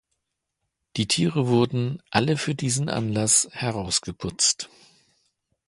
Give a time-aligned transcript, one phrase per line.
[0.97, 4.67] Die Tiere wurden, alle für diesen Anlass, herausgeputzt.